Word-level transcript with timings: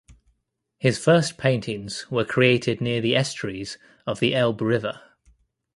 His 0.79 0.97
first 0.97 1.37
paintings 1.37 2.09
were 2.09 2.25
created 2.25 2.81
near 2.81 3.01
the 3.01 3.15
estuaries 3.15 3.77
of 4.07 4.19
the 4.19 4.33
Elbe 4.33 4.61
River. 4.61 4.99